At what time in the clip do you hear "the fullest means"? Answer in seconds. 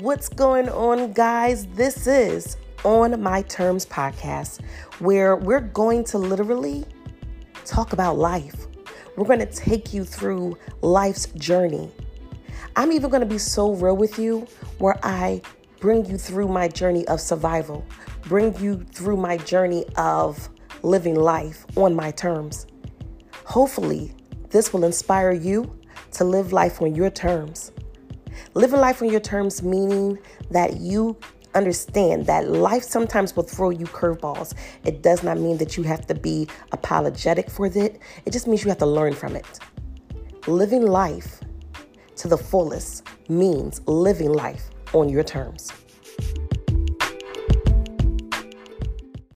42.28-43.80